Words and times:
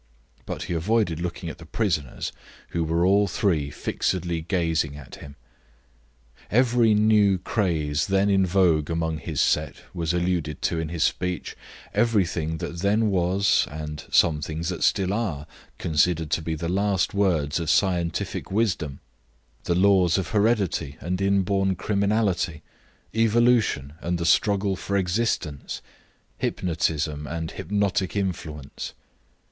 But 0.47 0.63
he 0.63 0.73
avoided 0.73 1.19
looking 1.19 1.47
at 1.47 1.59
the 1.59 1.65
prisoners, 1.67 2.31
who 2.69 2.83
were 2.83 3.05
all 3.05 3.27
three 3.27 3.69
fixedly 3.69 4.41
gazing 4.41 4.95
at 4.97 5.17
him. 5.17 5.35
Every 6.49 6.95
new 6.95 7.37
craze 7.37 8.07
then 8.07 8.27
in 8.27 8.43
vogue 8.43 8.89
among 8.89 9.19
his 9.19 9.39
set 9.39 9.83
was 9.93 10.11
alluded 10.11 10.59
to 10.63 10.79
in 10.79 10.89
his 10.89 11.03
speech; 11.03 11.55
everything 11.93 12.57
that 12.57 12.79
then 12.79 13.11
was, 13.11 13.67
and 13.69 14.03
some 14.09 14.41
things 14.41 14.69
that 14.69 14.81
still 14.83 15.13
are, 15.13 15.45
considered 15.77 16.31
to 16.31 16.41
be 16.41 16.55
the 16.55 16.67
last 16.67 17.13
words 17.13 17.59
of 17.59 17.69
scientific 17.69 18.49
wisdom: 18.51 18.99
the 19.65 19.75
laws 19.75 20.17
of 20.17 20.29
heredity 20.29 20.97
and 20.99 21.21
inborn 21.21 21.75
criminality, 21.75 22.63
evolution 23.13 23.93
and 24.01 24.17
the 24.17 24.25
struggle 24.25 24.75
for 24.75 24.97
existence, 24.97 25.79
hypnotism 26.39 27.27
and 27.27 27.51
hypnotic 27.51 28.15
influence. 28.15 28.93